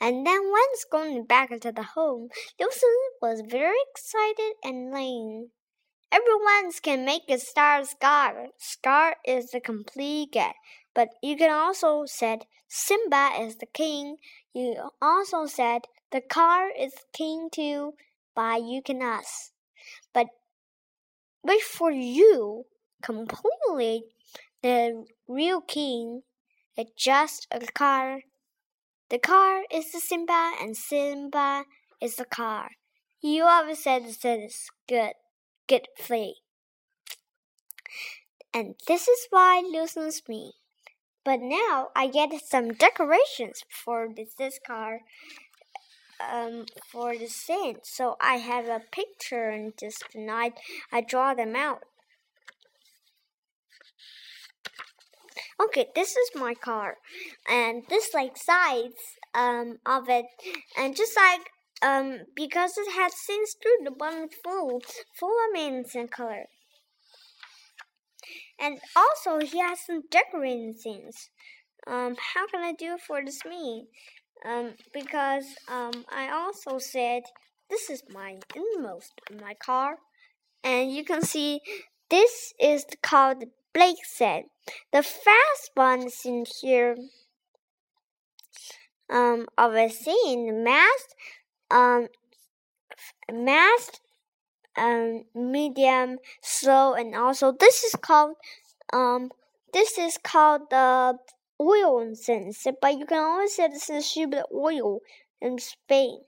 And 0.00 0.26
then 0.26 0.50
once 0.50 0.86
going 0.90 1.24
back 1.24 1.52
into 1.52 1.70
the 1.70 1.94
home, 1.94 2.26
Yusuf 2.58 2.90
was 3.20 3.44
very 3.48 3.78
excited 3.92 4.54
and 4.64 4.92
lame. 4.92 5.50
Everyone 6.10 6.72
can 6.82 7.04
make 7.04 7.30
a 7.30 7.38
star 7.38 7.84
scar. 7.84 8.48
Scar 8.58 9.14
is 9.24 9.52
the 9.52 9.60
complete 9.60 10.32
get. 10.32 10.56
But 10.94 11.10
you 11.22 11.36
can 11.36 11.50
also 11.50 12.06
said 12.06 12.44
Simba 12.74 13.32
is 13.38 13.56
the 13.56 13.66
king. 13.66 14.16
You 14.54 14.92
also 15.02 15.44
said 15.44 15.82
the 16.10 16.22
car 16.22 16.70
is 16.70 16.94
king 17.12 17.50
too 17.52 17.92
by 18.34 18.56
you 18.56 18.80
can 18.80 19.02
ask. 19.02 19.52
But 20.14 20.28
wait 21.44 21.60
for 21.60 21.90
you 21.90 22.64
completely 23.02 24.04
the 24.62 25.04
real 25.28 25.60
king 25.60 26.22
is 26.78 26.86
just 26.96 27.46
a 27.50 27.60
car. 27.60 28.20
The 29.10 29.18
car 29.18 29.64
is 29.70 29.92
the 29.92 30.00
Simba 30.00 30.52
and 30.58 30.74
Simba 30.74 31.66
is 32.00 32.16
the 32.16 32.24
car. 32.24 32.70
You 33.20 33.44
always 33.44 33.82
said 33.82 34.04
this 34.06 34.70
good 34.88 35.12
good 35.68 35.88
free. 35.98 36.36
And 38.54 38.76
this 38.88 39.08
is 39.08 39.26
why 39.28 39.58
it 39.58 39.66
loosens 39.66 40.22
me. 40.26 40.61
But 41.24 41.40
now 41.40 41.88
I 41.94 42.08
get 42.08 42.30
some 42.44 42.72
decorations 42.72 43.62
for 43.68 44.08
this, 44.14 44.34
this 44.38 44.58
car 44.64 45.00
um, 46.20 46.66
for 46.90 47.16
the 47.16 47.28
scene. 47.28 47.76
So 47.84 48.16
I 48.20 48.36
have 48.36 48.66
a 48.66 48.82
picture 48.90 49.48
and 49.48 49.72
just 49.78 50.04
tonight 50.10 50.54
I 50.92 51.00
draw 51.00 51.34
them 51.34 51.54
out. 51.54 51.82
Okay, 55.62 55.86
this 55.94 56.16
is 56.16 56.30
my 56.34 56.54
car, 56.54 56.96
and 57.48 57.84
this 57.88 58.12
like 58.12 58.36
sides 58.36 58.96
um 59.32 59.78
of 59.86 60.08
it, 60.08 60.26
and 60.76 60.96
just 60.96 61.16
like 61.16 61.50
um, 61.82 62.20
because 62.34 62.78
it 62.78 62.92
has 62.92 63.12
since 63.16 63.54
through 63.60 63.84
the 63.84 63.90
bottom 63.90 64.28
full, 64.42 64.80
full 65.18 65.36
of 65.46 65.52
maintenance 65.52 65.94
and 65.94 66.10
color. 66.10 66.46
And 68.58 68.78
also, 68.94 69.44
he 69.44 69.58
has 69.60 69.80
some 69.80 70.02
decorating 70.10 70.74
things. 70.74 71.30
Um, 71.86 72.16
how 72.34 72.46
can 72.46 72.62
I 72.62 72.72
do 72.72 72.94
it 72.94 73.00
for 73.00 73.24
this 73.24 73.44
me? 73.44 73.86
Um, 74.44 74.74
because 74.92 75.44
um, 75.68 76.04
I 76.10 76.30
also 76.30 76.78
said 76.78 77.22
this 77.70 77.90
is 77.90 78.02
my 78.10 78.38
inmost 78.54 79.12
in 79.30 79.38
my 79.40 79.54
car, 79.54 79.96
and 80.62 80.92
you 80.92 81.04
can 81.04 81.22
see 81.22 81.60
this 82.10 82.52
is 82.60 82.84
called 83.02 83.44
Blake 83.72 84.04
said. 84.04 84.44
The 84.92 85.02
fast 85.02 85.70
one 85.74 86.06
is 86.06 86.20
in 86.24 86.44
here. 86.60 86.96
Um, 89.10 89.46
of 89.58 89.74
a 89.74 89.90
scene, 89.90 90.46
the 90.46 90.52
mast 90.52 91.14
um, 91.70 92.08
fast, 93.28 94.01
um, 94.76 95.24
medium, 95.34 96.18
slow, 96.42 96.94
and 96.94 97.14
also 97.14 97.52
this 97.52 97.84
is 97.84 97.94
called 98.00 98.36
um, 98.92 99.30
this 99.72 99.98
is 99.98 100.18
called 100.22 100.62
the 100.70 101.18
oil 101.60 102.14
sense, 102.14 102.66
but 102.80 102.98
you 102.98 103.06
can 103.06 103.18
always 103.18 103.54
say 103.54 103.68
this 103.68 103.88
is 103.88 104.06
stupid 104.06 104.44
oil 104.52 105.00
in 105.40 105.58
Spain. 105.58 106.20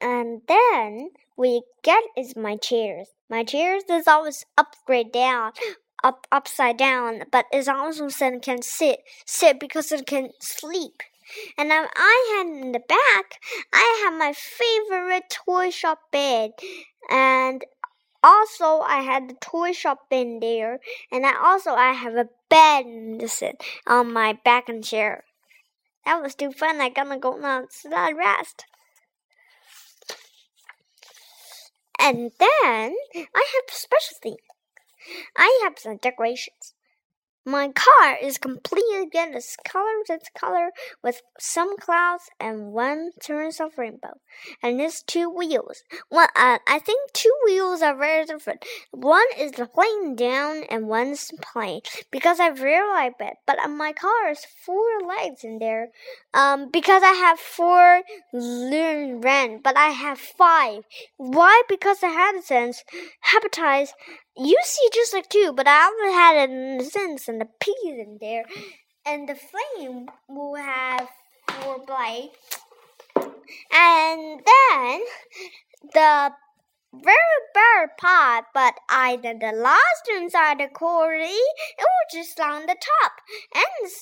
And 0.00 0.42
then 0.48 1.10
we 1.36 1.62
get 1.82 2.02
is 2.16 2.36
my 2.36 2.56
chairs. 2.56 3.08
My 3.30 3.44
chairs 3.44 3.84
is 3.88 4.06
always 4.06 4.44
upgrade 4.58 5.12
down, 5.12 5.52
up 6.04 6.26
upside 6.30 6.76
down, 6.76 7.22
but 7.30 7.46
it's 7.52 7.68
also 7.68 8.08
said 8.08 8.42
can 8.42 8.62
sit, 8.62 9.00
sit 9.26 9.58
because 9.60 9.92
it 9.92 10.06
can 10.06 10.30
sleep. 10.40 11.02
And 11.56 11.72
I 11.72 12.36
had 12.36 12.46
in 12.46 12.72
the 12.72 12.80
back, 12.80 13.40
I 13.72 14.02
have 14.04 14.18
my 14.18 14.32
favorite 14.32 15.30
toy 15.30 15.70
shop 15.70 15.98
bed, 16.10 16.52
and 17.10 17.64
also 18.22 18.80
I 18.80 19.00
had 19.00 19.28
the 19.28 19.36
toy 19.40 19.72
shop 19.72 20.06
in 20.10 20.40
there, 20.40 20.80
and 21.10 21.26
I 21.26 21.34
also 21.34 21.72
I 21.72 21.92
have 21.92 22.14
a 22.14 22.28
bed 22.48 22.84
to 23.20 23.28
on 23.86 24.12
my 24.12 24.38
back 24.44 24.68
and 24.68 24.84
chair. 24.84 25.24
That 26.04 26.22
was 26.22 26.34
too 26.34 26.52
fun. 26.52 26.80
I 26.80 26.88
gonna 26.88 27.18
go 27.18 27.36
now 27.36 27.58
and 27.58 27.70
rest. 28.12 28.64
And 31.98 32.32
then 32.38 32.96
I 33.14 33.46
have 33.54 33.64
a 33.68 33.74
special 33.74 34.16
thing. 34.20 34.36
I 35.36 35.60
have 35.62 35.78
some 35.78 35.98
decorations. 35.98 36.74
My 37.44 37.68
car 37.72 38.16
is 38.22 38.38
completely 38.38 38.98
again 39.02 39.32
this 39.32 39.56
color 39.64 40.02
this 40.06 40.28
color 40.36 40.70
with 41.02 41.22
some 41.38 41.76
clouds 41.76 42.30
and 42.38 42.72
one 42.72 43.10
turns 43.20 43.58
of 43.60 43.76
rainbow. 43.78 44.14
And 44.62 44.80
it's 44.80 45.02
two 45.02 45.28
wheels. 45.28 45.82
One 46.08 46.28
uh, 46.36 46.58
I 46.68 46.78
think 46.78 47.12
two 47.12 47.34
wheels 47.44 47.82
are 47.82 47.96
very 47.96 48.24
different. 48.24 48.64
One 48.92 49.26
is 49.36 49.52
the 49.52 49.66
plain 49.66 50.14
down 50.14 50.64
and 50.70 50.86
one's 50.88 51.32
plane 51.40 51.80
Because 52.10 52.38
I 52.38 52.48
really 52.48 52.88
like 52.88 53.14
it. 53.20 53.34
But 53.46 53.58
uh, 53.58 53.68
my 53.68 53.92
car 53.92 54.30
is 54.30 54.44
four 54.64 55.00
legs 55.06 55.42
in 55.42 55.58
there. 55.58 55.88
Um 56.34 56.70
because 56.72 57.02
I 57.02 57.12
have 57.12 57.38
four 57.40 58.02
learn 58.32 59.20
ran, 59.20 59.60
but 59.62 59.76
I 59.76 59.88
have 59.88 60.18
five. 60.18 60.84
Why? 61.16 61.62
Because 61.68 62.02
I 62.02 62.08
had 62.08 62.42
sense 62.44 62.84
you 64.36 64.58
see 64.64 64.88
just 64.92 65.14
like 65.14 65.28
two, 65.28 65.52
but 65.54 65.66
I 65.68 65.86
only 65.86 66.12
had 66.12 66.50
a 66.80 66.84
sense 66.84 67.28
and 67.28 67.40
the 67.40 67.48
peas 67.60 67.76
in 67.84 68.18
there. 68.20 68.44
And 69.04 69.28
the 69.28 69.34
flame 69.34 70.08
will 70.28 70.54
have 70.54 71.08
four 71.48 71.84
blades. 71.84 72.36
And 73.72 74.40
then 74.46 75.00
the 75.92 76.32
very 76.94 77.16
bad 77.54 77.88
part, 77.98 78.44
but 78.54 78.74
either 78.90 79.34
the 79.38 79.52
last 79.52 80.08
inside 80.14 80.60
the 80.60 80.68
quarry, 80.72 81.24
it 81.24 81.78
was 81.78 82.12
just 82.12 82.38
on 82.38 82.62
the 82.62 82.76
top. 82.76 83.12
And 83.54 83.92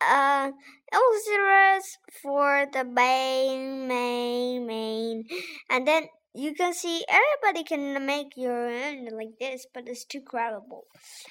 uh, 0.00 0.52
it 0.92 0.96
was 0.96 1.98
for 2.22 2.66
the 2.72 2.84
main, 2.84 3.86
main, 3.86 4.66
main. 4.66 5.24
And 5.70 5.86
then 5.86 6.08
you 6.34 6.52
can 6.52 6.74
see 6.74 7.04
everybody 7.08 7.64
can 7.64 8.04
make 8.04 8.36
your 8.36 8.68
own 8.68 9.06
like 9.16 9.38
this, 9.38 9.66
but 9.72 9.84
it's 9.86 10.04
too 10.04 10.20
credible. 10.20 10.84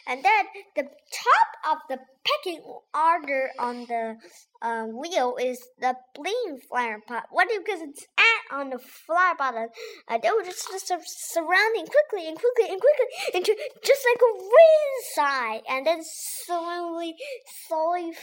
And 0.08 0.24
then 0.24 0.46
the 0.76 0.84
top 0.84 1.74
of 1.74 1.78
the 1.90 1.98
pecking 2.24 2.62
order 2.96 3.50
on 3.60 3.86
the 3.88 4.16
uh, 4.62 4.86
wheel 4.86 5.36
is 5.42 5.60
the 5.80 5.96
bling 6.16 6.60
flower 6.70 7.00
pot. 7.06 7.26
What 7.32 7.50
because 7.50 7.82
it's 7.82 8.06
at 8.18 8.58
on 8.58 8.70
the 8.70 8.80
flower 8.80 9.36
bottom, 9.38 9.68
uh, 10.08 10.18
they 10.24 10.30
were 10.32 10.44
just, 10.44 10.70
just 10.72 10.88
surrounding 11.34 11.86
quickly 11.86 12.28
and 12.30 12.40
quickly 12.40 12.72
and 12.72 12.80
quickly 12.80 13.08
into 13.34 13.56
just 13.84 14.02
like 14.10 14.22
a 14.22 14.40
rain 14.40 14.94
side, 15.16 15.62
and 15.70 15.86
then 15.86 16.00
slowly, 16.02 17.16
slowly 17.68 18.14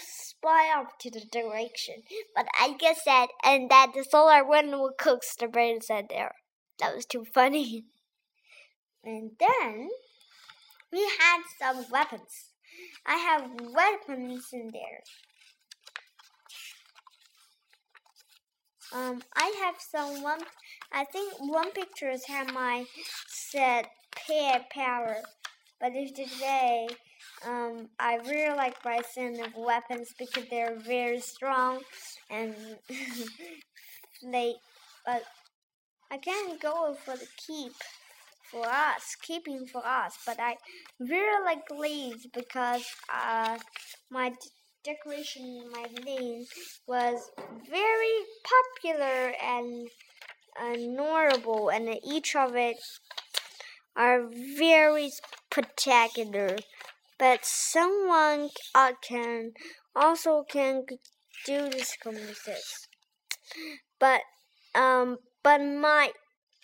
fly 0.40 0.72
up 0.74 0.98
to 1.00 1.10
the 1.10 1.26
direction. 1.30 1.96
But 2.34 2.46
I 2.58 2.72
guess 2.72 3.00
that 3.04 3.26
and 3.44 3.70
that 3.70 3.88
the 3.94 4.04
solar 4.04 4.46
wind 4.46 4.70
will 4.70 4.92
cook 4.98 5.20
the 5.38 5.46
brain 5.46 5.82
said 5.82 6.06
there. 6.08 6.32
That 6.80 6.94
was 6.94 7.06
too 7.06 7.24
funny. 7.24 7.84
And 9.04 9.32
then 9.38 9.88
we 10.92 11.00
had 11.18 11.42
some 11.58 11.84
weapons. 11.90 12.50
I 13.06 13.16
have 13.16 13.50
weapons 13.72 14.48
in 14.52 14.70
there. 14.72 15.02
Um, 18.92 19.22
I 19.36 19.54
have 19.64 19.76
some 19.78 20.22
one. 20.22 20.40
I 20.92 21.04
think 21.04 21.34
one 21.38 21.70
pictures 21.70 22.24
have 22.26 22.52
my 22.52 22.86
set 23.28 23.86
pair 24.16 24.64
power, 24.70 25.16
but 25.80 25.92
if 25.94 26.14
today, 26.14 26.88
um, 27.46 27.88
I 27.98 28.16
really 28.16 28.56
like 28.56 28.84
my 28.84 29.00
set 29.02 29.38
of 29.46 29.54
weapons 29.56 30.12
because 30.18 30.44
they're 30.50 30.76
very 30.76 31.20
strong 31.20 31.82
and 32.30 32.54
they, 34.22 34.56
but 35.06 35.22
I 36.10 36.18
can't 36.18 36.60
go 36.60 36.94
for 37.04 37.16
the 37.16 37.28
keep 37.36 37.72
for 38.50 38.66
us, 38.66 39.16
keeping 39.22 39.66
for 39.66 39.86
us, 39.86 40.18
but 40.26 40.40
I 40.40 40.56
really 40.98 41.44
like 41.44 41.70
leaves 41.70 42.26
because 42.34 42.84
uh, 43.12 43.58
my 44.10 44.32
decoration, 44.82 45.70
my 45.72 45.86
name 46.04 46.46
was 46.86 47.30
very 47.70 48.16
popular 48.54 49.34
and 49.40 49.88
uh, 50.60 50.76
and 51.68 51.96
each 52.04 52.34
of 52.34 52.56
it 52.56 52.76
are 53.96 54.28
very 54.58 55.10
spectacular. 55.10 56.56
But 57.18 57.44
someone 57.44 58.50
uh, 58.74 58.92
can 59.00 59.52
also 59.94 60.42
can 60.42 60.86
do 61.46 61.68
this 61.68 61.96
this. 62.46 62.88
But 63.98 64.22
um, 64.74 65.18
but 65.42 65.60
my 65.60 66.12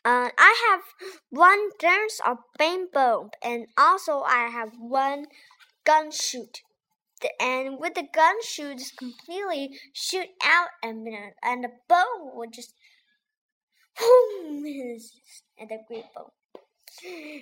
uh, 0.05 0.31
I 0.39 0.55
have 0.71 0.83
one 1.31 1.71
dance 1.81 2.21
of 2.25 2.39
rainbow, 2.61 3.31
and 3.43 3.67
also 3.77 4.21
I 4.21 4.49
have 4.49 4.71
one 4.79 5.27
gun 5.85 6.11
shoot. 6.13 6.61
And 7.41 7.79
with 7.81 7.95
the 7.95 8.07
gun 8.15 8.37
shoot, 8.43 8.79
just 8.79 8.97
completely 8.97 9.71
shoot 9.93 10.29
out, 10.45 10.69
and 10.83 11.09
and 11.43 11.65
the 11.65 11.71
bow 11.89 12.31
would 12.35 12.53
just 12.53 12.73
boom, 13.99 14.65
and 15.59 15.71
the 15.71 15.79
great 15.89 16.05
bow. 16.15 16.33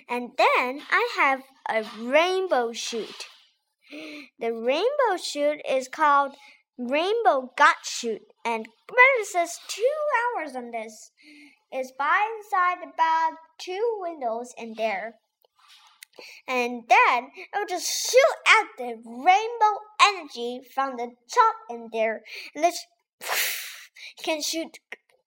And 0.09 0.31
then 0.37 0.81
I 0.89 1.09
have 1.17 1.43
a 1.69 1.85
rainbow 1.99 2.73
shoot. 2.73 3.27
The 4.39 4.51
rainbow 4.51 5.17
shoot 5.21 5.61
is 5.69 5.87
called 5.87 6.35
Rainbow 6.77 7.53
Got 7.55 7.85
Shoot, 7.85 8.23
and 8.45 8.67
says 9.23 9.59
two 9.67 9.83
hours 10.37 10.55
on 10.55 10.71
this. 10.71 11.11
Is 11.73 11.91
by 11.97 12.21
inside 12.37 12.83
about 12.83 13.33
two 13.59 13.97
windows 13.99 14.53
in 14.57 14.75
there. 14.77 15.15
And 16.47 16.83
then 16.87 17.31
it 17.35 17.49
will 17.53 17.65
just 17.67 18.09
shoot 18.09 18.19
out 18.47 18.67
the 18.77 19.01
rainbow 19.03 19.79
energy 20.01 20.61
from 20.73 20.95
the 20.95 21.11
top 21.33 21.55
in 21.69 21.89
there. 21.91 22.21
And 22.53 22.63
this 22.63 22.85
can 24.23 24.41
shoot 24.41 24.79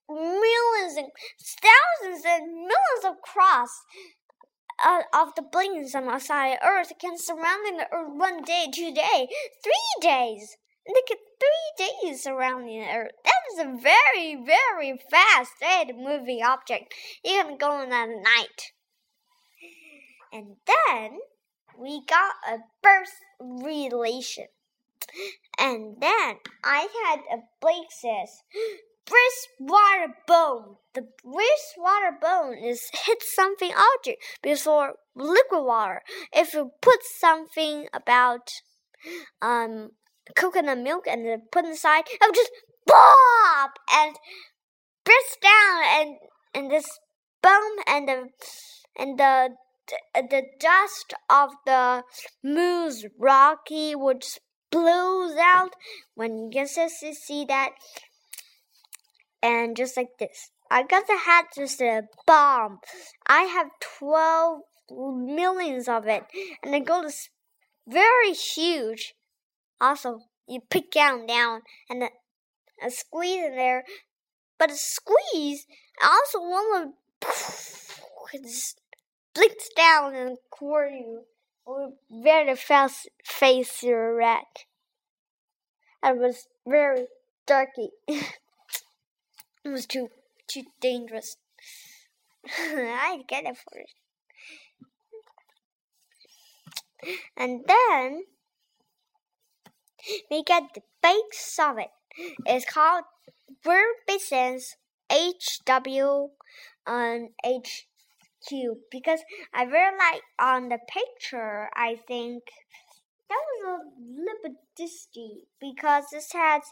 millions 0.09 0.97
and 0.97 1.09
thousands 1.37 2.23
and 2.25 2.47
millions 2.55 3.05
of 3.05 3.21
cross 3.21 3.83
uh, 4.83 5.01
of 5.13 5.35
the 5.35 5.43
blinks 5.43 5.93
on 5.93 6.07
the 6.07 6.19
side 6.19 6.53
of 6.53 6.59
Earth 6.65 6.93
can 6.99 7.17
surrounding 7.17 7.77
the 7.77 7.87
Earth 7.91 8.11
one 8.15 8.41
day, 8.41 8.67
two 8.73 8.93
days, 8.93 9.27
three 9.63 10.01
days. 10.01 10.57
Look 10.89 11.11
at 11.11 11.17
three 11.39 11.87
days 12.03 12.23
surrounding 12.23 12.81
the 12.81 12.87
Earth. 12.87 13.11
That 13.23 13.31
is 13.53 13.59
a 13.59 13.81
very, 13.81 14.35
very 14.43 14.99
fast 15.11 15.51
move 15.95 16.25
the 16.25 16.41
object. 16.41 16.93
You 17.23 17.43
can 17.43 17.57
go 17.57 17.81
in 17.83 17.93
at 17.93 18.09
night. 18.09 18.71
And 20.33 20.55
then 20.65 21.19
we 21.77 22.01
got 22.05 22.33
a 22.47 22.57
birth 22.81 23.13
relation. 23.39 24.45
And 25.59 25.97
then 25.99 26.37
I 26.63 26.87
had 27.05 27.19
a 27.31 27.43
Blake 27.61 27.91
says, 27.91 28.41
water 29.59 30.13
bone. 30.27 30.77
The 30.93 31.07
water 31.77 32.17
bone 32.19 32.57
is 32.57 32.89
hit 33.05 33.21
something 33.21 33.71
object 33.71 34.23
before 34.41 34.95
liquid 35.15 35.65
water. 35.65 36.01
If 36.33 36.53
you 36.53 36.71
put 36.81 36.99
something 37.19 37.87
about 37.93 38.49
um 39.41 39.91
coconut 40.35 40.79
milk 40.79 41.05
and 41.07 41.25
then 41.25 41.41
put 41.51 41.65
inside, 41.65 42.03
it 42.09 42.19
would 42.21 42.35
just 42.35 42.51
pop 42.87 43.71
and 43.93 44.15
burst 45.03 45.41
down 45.41 45.83
and 45.99 46.15
and 46.53 46.71
this 46.71 46.99
bone 47.41 47.77
and 47.87 48.07
the 48.07 48.29
and 48.97 49.19
the 49.19 49.49
the 50.13 50.43
dust 50.59 51.13
of 51.29 51.49
the 51.65 52.03
moon's 52.43 53.05
rocky 53.17 53.95
would 53.95 54.23
blows 54.71 55.35
out 55.37 55.75
when 56.15 56.51
you 56.51 56.67
to 56.67 56.89
see 57.13 57.45
that 57.45 57.71
and 59.41 59.75
just 59.75 59.97
like 59.97 60.17
this. 60.19 60.51
I 60.69 60.83
got 60.83 61.07
the 61.07 61.17
hat 61.17 61.45
just 61.55 61.81
a 61.81 62.03
bomb. 62.27 62.79
I 63.27 63.43
have 63.43 63.67
twelve 63.81 64.61
millions 64.91 65.87
of 65.87 66.07
it, 66.07 66.23
and 66.63 66.73
the 66.73 66.79
gold 66.79 67.05
is 67.05 67.29
very 67.87 68.33
huge 68.33 69.15
Also, 69.81 70.21
you 70.47 70.61
pick 70.69 70.91
down 70.91 71.25
down 71.25 71.61
and 71.89 72.03
a 72.03 72.91
squeeze 72.91 73.45
in 73.45 73.55
there, 73.55 73.83
but 74.57 74.71
a 74.71 74.75
squeeze 74.75 75.65
also 76.01 76.39
one 76.39 76.65
would 76.71 76.93
blinks 79.33 79.69
down 79.75 80.15
and 80.15 80.37
corner 80.49 80.89
you 80.89 81.23
very 82.09 82.55
fast 82.55 83.09
face 83.23 83.83
your 83.83 84.15
rat. 84.15 84.65
It 86.03 86.17
was 86.17 86.47
very 86.65 87.05
darky. 87.45 87.89
it 88.07 88.23
was 89.65 89.85
too 89.85 90.09
too 90.47 90.63
dangerous. 90.81 91.37
I 92.47 93.21
get 93.27 93.45
it 93.45 93.57
for 93.57 93.79
it. 93.79 93.89
And 97.37 97.65
then 97.67 98.23
we 100.29 100.43
get 100.43 100.63
the 100.73 100.81
base 101.01 101.19
solid. 101.33 101.87
It's 102.45 102.65
called 102.65 103.05
Business 104.07 104.75
HW 105.11 106.29
and 106.85 107.29
HQ 107.45 108.53
because 108.91 109.21
I 109.53 109.63
really 109.63 109.97
like 109.97 110.21
on 110.39 110.69
the 110.69 110.79
picture. 110.87 111.69
I 111.75 111.97
think 112.07 112.43
that 113.29 113.35
was 113.35 113.81
a 113.81 114.21
little 114.21 114.39
bit 114.43 114.51
disty 114.75 115.47
because 115.59 116.05
this 116.11 116.31
has 116.33 116.63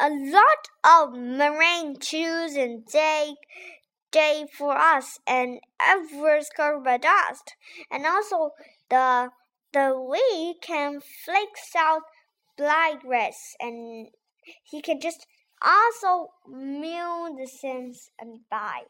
a 0.00 0.10
lot 0.10 0.68
of 0.84 1.12
marine 1.14 1.98
shoes 2.00 2.54
and 2.54 2.84
day 2.86 3.34
day 4.10 4.46
for 4.52 4.76
us 4.76 5.18
and 5.26 5.58
everywhere's 5.80 6.50
covered 6.54 6.84
by 6.84 6.98
dust 6.98 7.54
and 7.90 8.04
also 8.04 8.50
the 8.90 9.30
the 9.72 9.94
way 9.96 10.54
can 10.60 11.00
flake 11.00 11.56
out 11.78 12.02
black 12.62 13.02
and 13.60 14.06
he 14.64 14.80
can 14.80 15.00
just 15.00 15.26
also 15.64 16.30
mew 16.48 17.36
the 17.38 17.46
sense 17.46 18.10
and 18.20 18.40
buy. 18.50 18.82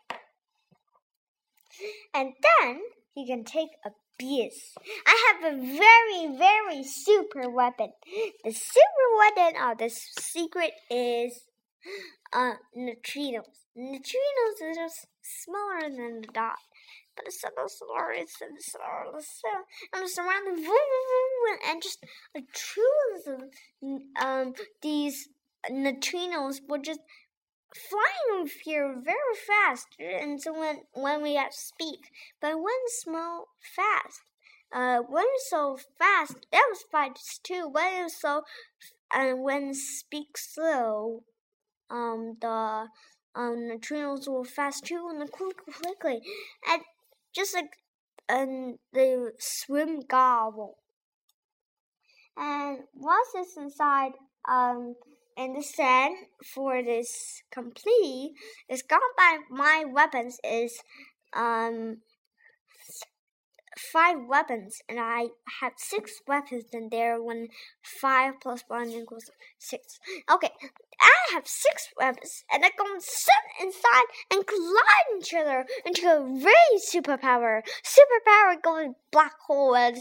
And 2.15 2.35
then 2.43 2.81
he 3.15 3.27
can 3.27 3.45
take 3.45 3.71
a. 3.85 3.91
I 4.25 5.35
have 5.43 5.53
a 5.53 5.57
very, 5.57 6.37
very 6.39 6.85
super 6.85 7.51
weapon. 7.51 7.93
The 8.45 8.53
super 8.53 9.09
weapon 9.19 9.61
of 9.61 9.79
the 9.79 9.89
secret 9.89 10.71
is 10.89 11.41
uh, 12.33 12.53
neutrinos. 12.77 13.67
Neutrinos 13.77 14.63
are 14.63 14.75
just 14.75 15.07
smaller 15.23 15.91
than 15.91 16.21
the 16.21 16.29
dot. 16.33 16.59
But 17.17 17.27
it's 17.27 17.41
so 17.41 17.49
slower, 17.67 18.13
it's 18.13 18.39
so 18.39 18.47
slower, 18.59 19.21
so 19.21 19.49
I'm 19.93 20.03
just 20.03 20.19
around 20.19 20.47
the 20.47 21.69
and 21.69 21.83
just 21.83 22.05
trillions 22.55 23.27
of 23.27 24.25
um 24.25 24.55
these 24.81 25.29
neutrinos 25.71 26.61
were 26.69 26.79
just 26.79 27.01
flying 27.75 28.49
here 28.65 28.95
very 29.03 29.37
fast. 29.47 29.89
And 29.99 30.41
so 30.41 30.59
when 30.59 30.81
when 30.95 31.23
we 31.23 31.35
have 31.35 31.51
to 31.51 31.57
speak, 31.57 32.11
but 32.41 32.57
when 32.57 32.83
small 32.89 33.49
fast, 33.61 34.21
uh, 34.73 35.01
when 35.09 35.25
so 35.49 35.79
fast, 35.99 36.47
that 36.53 36.67
was 36.71 36.85
fast 36.91 37.45
too. 37.45 37.69
When 37.71 38.01
it 38.01 38.03
was 38.05 38.21
so, 38.21 38.43
and 39.13 39.33
uh, 39.33 39.37
when 39.37 39.75
speak 39.75 40.37
slow, 40.37 41.25
um, 41.91 42.37
the 42.41 42.89
um 43.35 43.57
neutrinos 43.71 44.29
were 44.29 44.45
fast 44.45 44.87
too, 44.87 45.09
and 45.11 45.31
quickly, 45.31 45.73
quickly, 45.73 46.21
and 46.69 46.83
just 47.35 47.55
like 47.55 47.73
um 48.29 48.77
the 48.93 49.33
swim 49.39 50.01
gobble. 50.09 50.79
And 52.37 52.81
once 52.95 53.29
it's 53.35 53.57
inside, 53.57 54.13
um 54.49 54.97
and 55.37 55.57
the 55.57 55.63
sand 55.63 56.17
for 56.55 56.83
this 56.83 57.43
complete 57.51 58.35
is 58.69 58.83
gone 58.83 59.01
by 59.17 59.39
my 59.51 59.85
weapons 59.91 60.39
is 60.45 60.79
um 61.35 62.03
five 63.93 64.19
weapons 64.29 64.81
and 64.89 64.99
I 65.01 65.29
have 65.61 65.73
six 65.77 66.21
weapons 66.29 66.65
in 66.73 66.89
there 66.91 67.23
when 67.23 67.49
five 67.83 68.35
plus 68.43 68.65
one 68.69 68.91
equals 68.91 69.31
six. 69.59 69.99
Okay, 70.31 70.51
I 71.03 71.35
have 71.35 71.47
six 71.47 71.89
weapons 71.99 72.45
and 72.53 72.65
I 72.65 72.71
can 72.71 73.01
sit 73.01 73.45
inside 73.61 74.05
and 74.31 74.47
collide 74.47 75.19
each 75.19 75.35
other 75.35 75.67
into 75.85 76.07
a 76.07 76.23
really 76.23 76.81
superpower. 76.81 77.63
Superpower 77.85 78.63
going 78.63 78.95
black 79.11 79.35
hole 79.47 79.75
and 79.75 79.97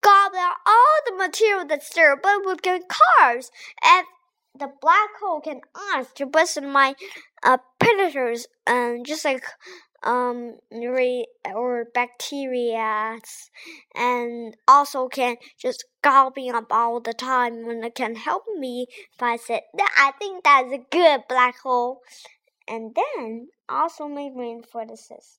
gobble 0.00 0.38
out 0.38 0.56
all 0.66 0.96
the 1.06 1.16
material 1.16 1.66
that's 1.66 1.94
there, 1.94 2.16
but 2.16 2.44
with 2.44 2.62
good 2.62 2.82
cars. 2.88 3.50
And 3.82 4.06
the 4.58 4.70
black 4.80 5.10
hole 5.20 5.40
can 5.40 5.60
ask 5.94 6.14
to 6.16 6.26
bust 6.26 6.60
my 6.62 6.94
uh, 7.42 7.58
predators, 7.78 8.46
um, 8.66 9.02
just 9.04 9.24
like 9.24 9.44
um 10.04 10.58
or 11.54 11.86
bacteria, 11.94 13.18
and 13.94 14.56
also 14.68 15.08
can 15.08 15.36
just 15.58 15.84
gulping 16.02 16.54
up 16.54 16.66
all 16.70 17.00
the 17.00 17.14
time 17.14 17.66
when 17.66 17.82
it 17.82 17.94
can 17.94 18.14
help 18.14 18.44
me 18.58 18.86
if 19.14 19.22
I 19.22 19.36
said 19.36 19.62
I 19.96 20.12
think 20.18 20.44
that's 20.44 20.72
a 20.72 20.84
good 20.90 21.22
black 21.28 21.58
hole, 21.60 22.02
and 22.68 22.94
then 22.94 23.48
also 23.68 24.06
make 24.06 24.32
reinforces. 24.36 24.68
For 24.70 24.86
the 24.86 24.96
cis. 24.96 25.38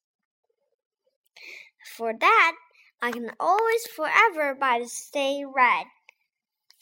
For 1.98 2.14
that, 2.20 2.56
I 3.02 3.12
can 3.12 3.32
always 3.40 3.86
forever 3.88 4.56
buy 4.56 4.80
the 4.80 4.90
stay 4.90 5.44
red. 5.46 5.86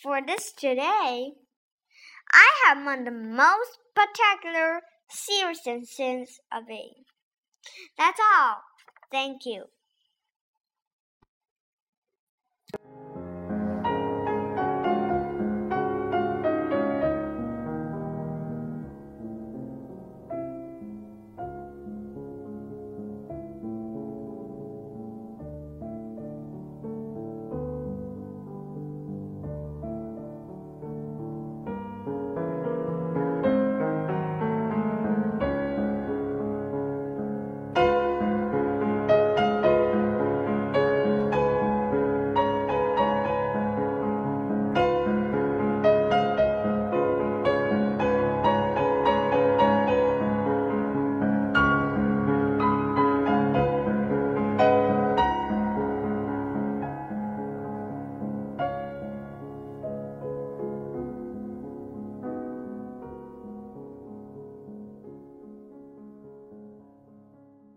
For 0.01 0.21
this 0.25 0.51
today. 0.53 1.33
I 2.33 2.49
have 2.65 2.83
one 2.83 2.99
of 2.99 3.05
the 3.05 3.11
most 3.11 3.77
particular 3.93 4.81
since 5.07 6.39
of 6.51 6.63
it. 6.67 7.12
That's 7.97 8.19
all. 8.37 8.63
Thank 9.11 9.45
you. 9.45 9.65